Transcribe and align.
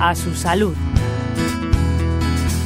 a 0.00 0.14
su 0.14 0.34
salud. 0.34 0.74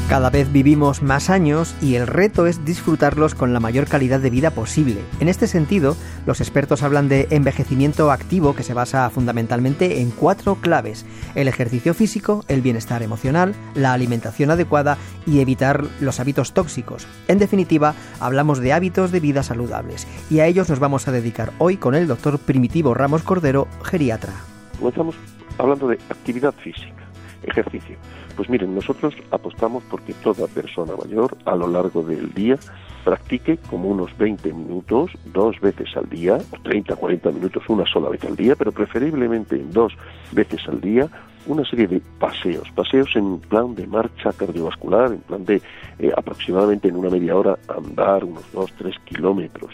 Cada 0.08 0.28
vez 0.28 0.52
vivimos 0.52 1.02
más 1.02 1.30
años 1.30 1.74
y 1.80 1.94
el 1.94 2.06
reto 2.06 2.46
es 2.46 2.66
disfrutarlos 2.66 3.34
con 3.34 3.54
la 3.54 3.60
mayor 3.60 3.86
calidad 3.86 4.20
de 4.20 4.28
vida 4.28 4.50
posible. 4.50 5.00
En 5.20 5.28
este 5.28 5.46
sentido, 5.46 5.96
los 6.26 6.42
expertos 6.42 6.82
hablan 6.82 7.08
de 7.08 7.28
envejecimiento 7.30 8.10
activo 8.10 8.54
que 8.54 8.62
se 8.62 8.74
basa 8.74 9.08
fundamentalmente 9.08 10.02
en 10.02 10.10
cuatro 10.10 10.56
claves. 10.56 11.06
El 11.34 11.48
ejercicio 11.48 11.94
físico, 11.94 12.44
el 12.48 12.60
bienestar 12.60 13.02
emocional, 13.02 13.54
la 13.74 13.94
alimentación 13.94 14.50
adecuada 14.50 14.98
y 15.26 15.40
evitar 15.40 15.86
los 16.00 16.20
hábitos 16.20 16.52
tóxicos. 16.52 17.06
En 17.28 17.38
definitiva, 17.38 17.94
hablamos 18.20 18.58
de 18.58 18.74
hábitos 18.74 19.12
de 19.12 19.20
vida 19.20 19.42
saludables 19.42 20.06
y 20.28 20.40
a 20.40 20.46
ellos 20.46 20.68
nos 20.68 20.78
vamos 20.78 21.08
a 21.08 21.12
dedicar 21.12 21.54
hoy 21.56 21.78
con 21.78 21.94
el 21.94 22.06
doctor 22.06 22.38
Primitivo 22.38 22.92
Ramos 22.92 23.22
Cordero, 23.22 23.66
geriatra. 23.82 24.34
Comenzamos 24.78 25.16
hablando 25.58 25.88
de 25.88 25.98
actividad 26.10 26.52
física, 26.54 27.01
ejercicio. 27.42 27.96
Pues 28.36 28.48
miren, 28.48 28.74
nosotros 28.74 29.14
apostamos 29.30 29.82
porque 29.90 30.14
toda 30.14 30.46
persona 30.46 30.94
mayor 30.96 31.36
a 31.44 31.56
lo 31.56 31.66
largo 31.66 32.02
del 32.02 32.32
día 32.32 32.58
practique 33.04 33.58
como 33.68 33.88
unos 33.88 34.16
20 34.16 34.52
minutos 34.52 35.10
dos 35.26 35.60
veces 35.60 35.88
al 35.96 36.08
día, 36.08 36.38
o 36.50 36.62
30, 36.62 36.96
40 36.96 37.30
minutos 37.32 37.64
una 37.68 37.84
sola 37.86 38.08
vez 38.08 38.24
al 38.24 38.36
día, 38.36 38.54
pero 38.56 38.72
preferiblemente 38.72 39.58
dos 39.70 39.92
veces 40.32 40.60
al 40.68 40.80
día, 40.80 41.08
una 41.46 41.64
serie 41.64 41.86
de 41.86 42.00
paseos, 42.18 42.70
paseos 42.74 43.10
en 43.14 43.38
plan 43.40 43.74
de 43.74 43.86
marcha 43.86 44.32
cardiovascular, 44.32 45.12
en 45.12 45.20
plan 45.20 45.44
de 45.44 45.62
eh, 45.98 46.12
aproximadamente 46.16 46.88
en 46.88 46.96
una 46.96 47.10
media 47.10 47.36
hora 47.36 47.58
andar 47.68 48.24
unos 48.24 48.44
2, 48.52 48.72
3 48.78 48.94
kilómetros, 49.04 49.72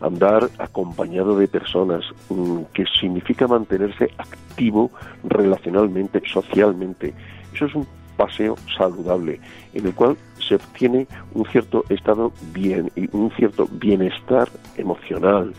andar 0.00 0.48
acompañado 0.58 1.36
de 1.36 1.48
personas, 1.48 2.04
mm, 2.28 2.62
que 2.72 2.84
significa 3.00 3.46
mantenerse 3.46 4.10
activo 4.18 4.90
relacionalmente, 5.24 6.22
socialmente. 6.26 7.14
Eso 7.54 7.66
es 7.66 7.74
un 7.74 7.86
paseo 8.16 8.56
saludable 8.76 9.40
en 9.72 9.86
el 9.86 9.94
cual 9.94 10.16
se 10.38 10.56
obtiene 10.56 11.06
un 11.32 11.46
cierto 11.46 11.84
estado 11.88 12.32
bien 12.52 12.90
un 13.12 13.30
cierto 13.30 13.66
bienestar 13.70 14.48
emocional 14.76 15.54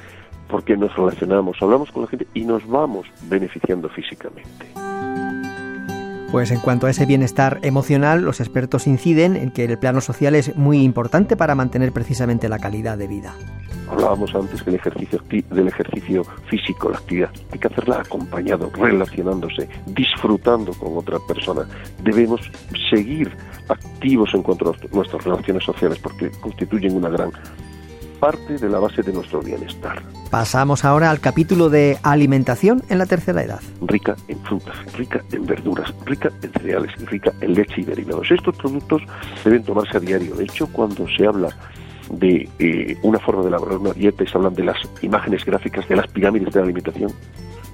porque 0.48 0.76
nos 0.76 0.94
relacionamos, 0.96 1.58
hablamos 1.62 1.90
con 1.92 2.04
la 2.04 2.10
gente 2.10 2.28
y 2.34 2.44
nos 2.44 2.68
vamos 2.68 3.08
beneficiando 3.30 3.90
físicamente. 3.90 4.91
Pues 6.32 6.50
en 6.52 6.62
cuanto 6.62 6.88
a 6.88 6.90
ese 6.90 7.06
bienestar 7.06 7.60
emocional, 7.62 8.22
los 8.22 8.40
expertos 8.40 8.88
inciden 8.88 9.36
en 9.36 9.52
que 9.52 9.66
el 9.66 9.78
plano 9.78 10.00
social 10.00 10.34
es 10.34 10.56
muy 10.56 10.82
importante 10.82 11.36
para 11.36 11.56
mantener 11.56 11.92
precisamente 11.92 12.48
la 12.48 12.58
calidad 12.58 12.98
de 12.98 13.08
vida. 13.08 13.36
Hablábamos 13.90 14.34
antes 14.34 14.64
del 14.64 14.76
ejercicio, 14.76 15.22
del 15.50 15.68
ejercicio 15.68 16.24
físico, 16.50 16.90
la 16.90 17.00
actividad. 17.00 17.32
Hay 17.52 17.60
que 17.60 17.68
hacerla 17.68 18.00
acompañado, 18.00 18.72
relacionándose, 18.74 19.68
disfrutando 19.88 20.72
con 20.72 20.98
otra 20.98 21.18
persona. 21.28 21.68
Debemos 22.02 22.40
seguir 22.90 23.30
activos 23.68 24.34
en 24.34 24.42
cuanto 24.42 24.70
a 24.70 24.96
nuestras 24.96 25.26
relaciones 25.26 25.66
sociales 25.66 26.00
porque 26.00 26.32
constituyen 26.40 26.96
una 26.96 27.10
gran 27.10 27.34
parte 28.22 28.58
de 28.58 28.70
la 28.70 28.80
base 28.80 29.02
de 29.02 29.12
nuestro 29.12 29.42
bienestar. 29.42 30.02
Pasamos 30.32 30.86
ahora 30.86 31.12
al 31.12 31.20
capítulo 31.20 31.70
de 31.70 31.98
alimentación 32.04 32.82
en 32.88 33.00
la 33.00 33.06
tercera 33.06 33.44
edad. 33.44 33.60
Rica 33.82 34.16
en 34.30 34.40
frutas, 34.40 34.78
rica 34.94 35.22
en 35.34 35.46
verduras, 35.46 35.94
rica 36.06 36.32
en 36.42 36.54
cereales, 36.54 36.96
rica 37.08 37.34
en 37.42 37.54
leche 37.54 37.82
y 37.82 37.84
derivados. 37.84 38.32
Estos 38.32 38.56
productos 38.56 39.02
deben 39.44 39.62
tomarse 39.66 39.98
a 39.98 40.00
diario. 40.00 40.34
De 40.36 40.46
hecho, 40.46 40.68
cuando 40.68 41.06
se 41.10 41.28
habla 41.28 41.50
de 42.10 42.48
eh, 42.60 42.98
una 43.04 43.20
forma 43.20 43.42
de 43.42 43.50
elaborar 43.50 43.80
una 43.80 43.92
dieta 43.92 44.24
y 44.24 44.28
se 44.28 44.38
hablan 44.38 44.54
de 44.54 44.64
las 44.64 44.78
imágenes 45.02 45.44
gráficas 45.44 45.86
de 45.90 45.98
las 45.98 46.08
pirámides 46.08 46.54
de 46.54 46.62
la 46.62 46.64
alimentación, 46.64 47.12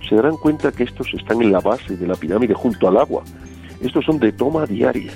se 0.09 0.15
darán 0.15 0.37
cuenta 0.37 0.71
que 0.71 0.85
estos 0.85 1.13
están 1.13 1.43
en 1.43 1.51
la 1.51 1.59
base 1.59 1.95
de 1.95 2.07
la 2.07 2.15
pirámide 2.15 2.55
junto 2.55 2.87
al 2.87 2.97
agua. 2.97 3.23
Estos 3.81 4.03
son 4.03 4.17
de 4.17 4.31
toma 4.31 4.65
diaria. 4.65 5.11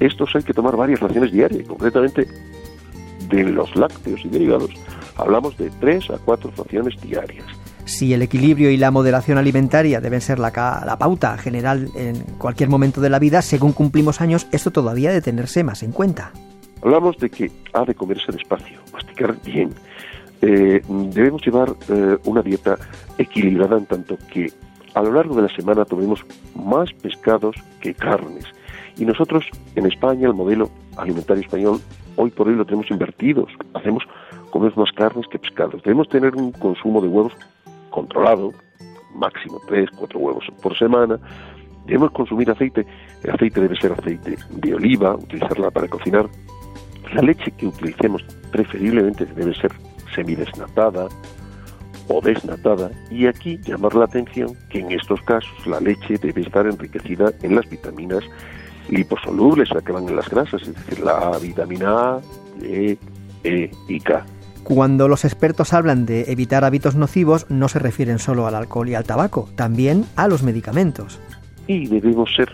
Estos 0.00 0.34
hay 0.34 0.42
que 0.42 0.52
tomar 0.52 0.74
varias 0.74 0.98
raciones 0.98 1.30
diarias, 1.30 1.68
concretamente 1.68 2.26
de 3.28 3.44
los 3.44 3.76
lácteos 3.76 4.24
y 4.24 4.28
derivados. 4.28 4.70
Hablamos 5.20 5.56
de 5.58 5.70
tres 5.80 6.08
a 6.10 6.18
cuatro 6.18 6.50
raciones 6.56 7.00
diarias. 7.00 7.44
Si 7.84 8.14
el 8.14 8.22
equilibrio 8.22 8.70
y 8.70 8.76
la 8.76 8.90
moderación 8.90 9.36
alimentaria 9.36 10.00
deben 10.00 10.20
ser 10.20 10.38
la, 10.38 10.50
la, 10.86 10.98
pauta 10.98 11.36
general 11.36 11.88
en 11.94 12.16
cualquier 12.38 12.68
momento 12.68 13.00
de 13.00 13.10
la 13.10 13.18
vida, 13.18 13.42
según 13.42 13.72
cumplimos 13.72 14.20
años, 14.20 14.46
esto 14.52 14.70
todavía 14.70 15.10
de 15.10 15.20
tenerse 15.20 15.64
más 15.64 15.82
en 15.82 15.92
cuenta. 15.92 16.32
Hablamos 16.82 17.18
de 17.18 17.28
que 17.28 17.50
ha 17.74 17.84
de 17.84 17.94
comerse 17.94 18.32
despacio, 18.32 18.78
masticar 18.92 19.36
bien. 19.42 19.74
Eh, 20.40 20.82
debemos 20.88 21.44
llevar 21.44 21.74
eh, 21.90 22.16
una 22.24 22.40
dieta 22.40 22.78
equilibrada 23.18 23.76
en 23.76 23.84
tanto 23.84 24.16
que 24.32 24.50
a 24.94 25.02
lo 25.02 25.12
largo 25.12 25.34
de 25.36 25.42
la 25.42 25.54
semana 25.54 25.84
tomemos 25.84 26.24
más 26.54 26.92
pescados 26.94 27.56
que 27.80 27.94
carnes. 27.94 28.44
Y 28.96 29.04
nosotros 29.04 29.44
en 29.76 29.86
España, 29.86 30.28
el 30.28 30.34
modelo 30.34 30.70
alimentario 30.96 31.42
español, 31.42 31.80
hoy 32.16 32.30
por 32.30 32.48
hoy 32.48 32.54
lo 32.54 32.64
tenemos 32.64 32.90
invertidos. 32.90 33.50
Hacemos, 33.74 34.04
comemos 34.50 34.76
más 34.76 34.92
carnes 34.92 35.26
que 35.28 35.38
pescados. 35.38 35.82
Debemos 35.82 36.08
tener 36.08 36.34
un 36.36 36.52
consumo 36.52 37.00
de 37.00 37.08
huevos 37.08 37.32
controlado, 37.90 38.52
máximo 39.14 39.60
tres, 39.68 39.88
cuatro 39.96 40.18
huevos 40.18 40.44
por 40.62 40.76
semana. 40.76 41.18
Debemos 41.86 42.10
consumir 42.12 42.50
aceite. 42.50 42.86
El 43.22 43.30
aceite 43.30 43.60
debe 43.60 43.76
ser 43.76 43.92
aceite 43.92 44.36
de 44.50 44.74
oliva, 44.74 45.14
utilizarla 45.14 45.70
para 45.70 45.88
cocinar 45.88 46.28
la 47.14 47.22
leche 47.22 47.50
que 47.52 47.66
utilicemos 47.66 48.22
preferiblemente 48.52 49.26
debe 49.26 49.54
ser 49.54 49.72
semidesnatada 50.14 51.08
o 52.08 52.20
desnatada 52.20 52.90
y 53.10 53.26
aquí 53.26 53.58
llamar 53.64 53.94
la 53.94 54.04
atención 54.04 54.56
que 54.68 54.80
en 54.80 54.92
estos 54.92 55.20
casos 55.22 55.66
la 55.66 55.80
leche 55.80 56.18
debe 56.18 56.42
estar 56.42 56.66
enriquecida 56.66 57.32
en 57.42 57.56
las 57.56 57.68
vitaminas 57.68 58.24
liposolubles, 58.88 59.70
la 59.70 59.80
que 59.80 59.92
van 59.92 60.08
en 60.08 60.16
las 60.16 60.28
grasas, 60.28 60.62
es 60.62 60.74
decir, 60.74 61.04
la 61.04 61.38
vitamina 61.38 62.16
A, 62.16 62.20
E, 62.62 62.98
E 63.44 63.70
y 63.88 64.00
K. 64.00 64.24
Cuando 64.72 65.08
los 65.08 65.24
expertos 65.24 65.72
hablan 65.72 66.06
de 66.06 66.30
evitar 66.30 66.64
hábitos 66.64 66.94
nocivos, 66.94 67.44
no 67.48 67.68
se 67.68 67.80
refieren 67.80 68.20
solo 68.20 68.46
al 68.46 68.54
alcohol 68.54 68.88
y 68.88 68.94
al 68.94 69.02
tabaco, 69.02 69.48
también 69.56 70.04
a 70.14 70.28
los 70.28 70.44
medicamentos. 70.44 71.18
Y 71.66 71.88
debemos 71.88 72.32
ser 72.36 72.52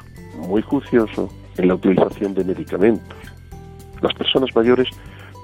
muy 0.48 0.62
juiciosos 0.62 1.30
en 1.58 1.68
la 1.68 1.74
utilización 1.74 2.32
de 2.32 2.42
medicamentos. 2.42 3.18
Las 4.00 4.14
personas 4.14 4.48
mayores 4.56 4.88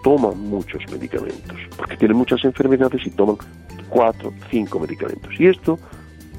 toman 0.03 0.39
muchos 0.49 0.81
medicamentos, 0.91 1.59
porque 1.77 1.99
tienen 1.99 2.17
muchas 2.17 2.43
enfermedades 2.43 3.07
y 3.07 3.11
toman 3.11 3.37
cuatro, 3.91 4.33
cinco 4.51 4.81
medicamentos. 4.81 5.31
Y 5.39 5.49
esto 5.49 5.79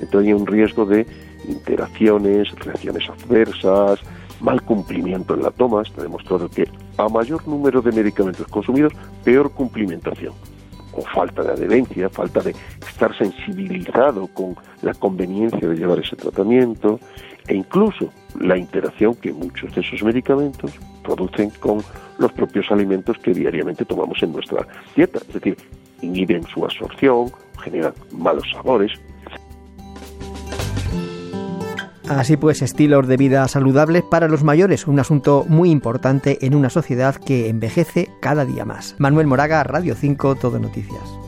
entraña 0.01 0.35
un 0.35 0.47
riesgo 0.47 0.87
de 0.87 1.05
interacciones, 1.47 2.49
reacciones 2.55 3.07
adversas, 3.07 3.99
mal 4.43 4.61
cumplimiento 4.61 5.33
en 5.33 5.41
la 5.41 5.49
toma. 5.49 5.81
Está 5.81 6.03
demostrado 6.03 6.47
que 6.49 6.69
a 6.97 7.09
mayor 7.09 7.47
número 7.47 7.81
de 7.81 7.91
medicamentos 7.91 8.47
consumidos, 8.47 8.93
peor 9.23 9.51
cumplimentación. 9.51 10.33
O 10.95 11.01
falta 11.01 11.41
de 11.41 11.53
adherencia, 11.53 12.07
falta 12.09 12.41
de 12.41 12.53
estar 12.87 13.17
sensibilizado 13.17 14.27
con 14.27 14.55
la 14.83 14.93
conveniencia 14.93 15.67
de 15.67 15.75
llevar 15.75 15.97
ese 15.97 16.15
tratamiento, 16.15 16.99
e 17.47 17.55
incluso 17.55 18.09
la 18.39 18.57
interacción 18.57 19.15
que 19.15 19.33
muchos 19.33 19.73
de 19.73 19.81
esos 19.81 20.03
medicamentos 20.03 20.71
producen 21.03 21.49
con 21.59 21.79
los 22.19 22.31
propios 22.31 22.71
alimentos 22.71 23.17
que 23.17 23.33
diariamente 23.33 23.85
tomamos 23.85 24.21
en 24.21 24.33
nuestra 24.33 24.67
dieta. 24.95 25.19
Es 25.27 25.33
decir, 25.33 25.57
inhiben 26.01 26.43
su 26.43 26.63
absorción, 26.63 27.31
generan 27.63 27.93
malos 28.11 28.49
sabores. 28.51 28.91
Así 32.19 32.37
pues, 32.37 32.61
estilos 32.61 33.07
de 33.07 33.17
vida 33.17 33.47
saludables 33.47 34.03
para 34.03 34.27
los 34.27 34.43
mayores, 34.43 34.87
un 34.87 34.99
asunto 34.99 35.45
muy 35.47 35.71
importante 35.71 36.45
en 36.45 36.55
una 36.55 36.69
sociedad 36.69 37.15
que 37.15 37.49
envejece 37.49 38.09
cada 38.19 38.45
día 38.45 38.65
más. 38.65 38.95
Manuel 38.99 39.27
Moraga, 39.27 39.63
Radio 39.63 39.95
5, 39.95 40.35
Todo 40.35 40.59
Noticias. 40.59 41.22